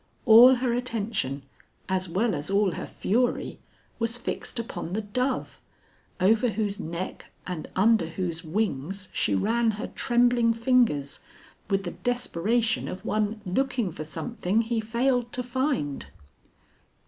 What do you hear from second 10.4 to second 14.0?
fingers with the desperation of one looking